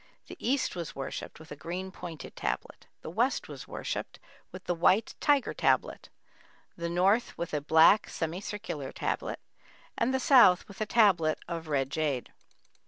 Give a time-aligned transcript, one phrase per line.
[0.25, 4.17] The East was worshipped with a green pointed tablet; the West was worshipped
[4.51, 6.09] with the white "tiger tablet";
[6.75, 9.39] the North with a black, semi circular tablet,
[9.95, 12.31] and the South with a tablet of red jade.